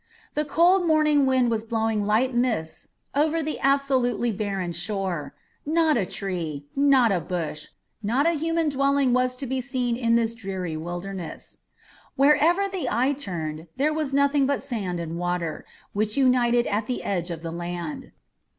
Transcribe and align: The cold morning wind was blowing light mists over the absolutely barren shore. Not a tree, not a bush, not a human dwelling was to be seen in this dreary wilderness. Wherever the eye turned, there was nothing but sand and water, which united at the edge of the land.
The 0.33 0.45
cold 0.45 0.87
morning 0.87 1.27
wind 1.27 1.51
was 1.51 1.63
blowing 1.63 2.07
light 2.07 2.33
mists 2.33 2.87
over 3.13 3.43
the 3.43 3.59
absolutely 3.59 4.31
barren 4.31 4.71
shore. 4.71 5.35
Not 5.63 5.95
a 5.95 6.07
tree, 6.07 6.65
not 6.75 7.11
a 7.11 7.19
bush, 7.19 7.67
not 8.01 8.25
a 8.25 8.31
human 8.31 8.69
dwelling 8.69 9.13
was 9.13 9.35
to 9.37 9.45
be 9.45 9.61
seen 9.61 9.95
in 9.95 10.15
this 10.15 10.33
dreary 10.33 10.75
wilderness. 10.75 11.59
Wherever 12.15 12.67
the 12.67 12.89
eye 12.89 13.13
turned, 13.13 13.67
there 13.77 13.93
was 13.93 14.11
nothing 14.11 14.47
but 14.47 14.63
sand 14.63 14.99
and 14.99 15.19
water, 15.19 15.67
which 15.93 16.17
united 16.17 16.65
at 16.65 16.87
the 16.87 17.03
edge 17.03 17.29
of 17.29 17.43
the 17.43 17.51
land. 17.51 18.11